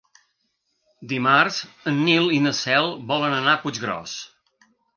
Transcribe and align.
Dimarts 1.11 1.59
en 1.93 2.01
Nil 2.07 2.31
i 2.39 2.41
na 2.47 2.55
Cel 2.63 2.91
volen 3.15 3.39
anar 3.43 3.55
a 3.57 3.63
Puiggròs. 3.67 4.19